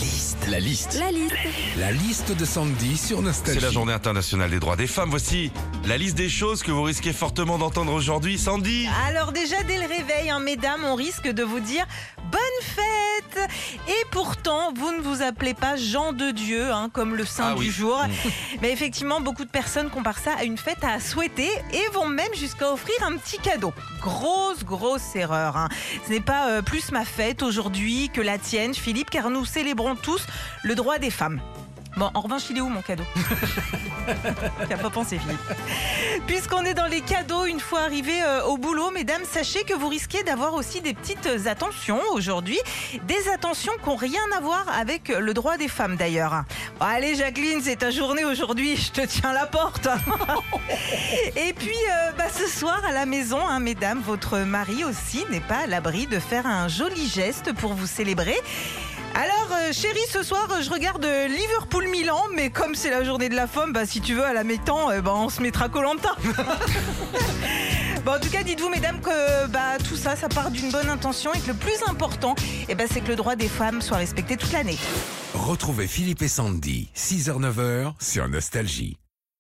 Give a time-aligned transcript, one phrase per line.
[0.00, 0.46] liste.
[0.48, 0.98] La liste.
[0.98, 1.34] La liste.
[1.78, 3.60] La liste de Sandy sur Nostalgie.
[3.60, 5.10] C'est la journée internationale des droits des femmes.
[5.10, 5.52] Voici
[5.86, 8.38] la liste des choses que vous risquez fortement d'entendre aujourd'hui.
[8.38, 11.86] Sandy Alors déjà dès le réveil, hein, mesdames, on risque de vous dire
[12.32, 13.50] bonne fête.
[13.88, 17.54] Et pourtant, vous ne vous appelez pas Jean de Dieu, hein, comme le saint Ah
[17.56, 17.66] oui.
[17.66, 18.02] du jour.
[18.62, 22.34] Mais effectivement, beaucoup de personnes comparent ça à une fête à souhaiter et vont même
[22.34, 23.72] jusqu'à offrir un petit cadeau.
[24.00, 25.56] Grosse, grosse erreur.
[25.56, 25.68] hein.
[26.06, 29.96] Ce n'est pas euh, plus ma fête aujourd'hui que la tienne, Philippe, car nous célébrons
[29.96, 30.26] tous
[30.62, 31.40] le droit des femmes.
[31.96, 33.04] Bon, en revanche, il est où mon cadeau
[34.68, 35.40] Tu pas pensé, Philippe.
[36.26, 39.88] Puisqu'on est dans les cadeaux, une fois arrivé euh, au boulot, mesdames, sachez que vous
[39.88, 42.58] risquez d'avoir aussi des petites attentions aujourd'hui.
[43.06, 46.44] Des attentions qui n'ont rien à voir avec le droit des femmes d'ailleurs.
[46.80, 49.88] Allez, Jacqueline, c'est ta journée aujourd'hui, je te tiens la porte.
[51.36, 55.40] Et puis, euh, bah, ce soir à la maison, hein, mesdames, votre mari aussi n'est
[55.40, 58.36] pas à l'abri de faire un joli geste pour vous célébrer.
[59.14, 63.28] Alors, euh, chérie, ce soir, euh, je regarde euh, Liverpool-Milan, mais comme c'est la journée
[63.28, 65.68] de la femme, bah, si tu veux, à la mi-temps, euh, bah, on se mettra
[65.68, 66.14] Colanta.
[68.04, 71.32] bon, en tout cas, dites-vous, mesdames, que bah, tout ça, ça part d'une bonne intention
[71.34, 72.34] et que le plus important,
[72.68, 74.78] eh ben, c'est que le droit des femmes soit respecté toute l'année.
[75.34, 78.99] Retrouvez Philippe et Sandy, 6h-9h sur Nostalgie.